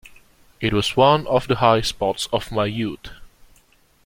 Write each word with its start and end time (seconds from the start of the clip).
It 0.59 0.73
was 0.73 0.97
one 0.97 1.27
of 1.27 1.47
the 1.47 1.57
high 1.57 1.81
spots 1.81 2.27
of 2.33 2.51
my 2.51 2.65
youth. 2.65 3.11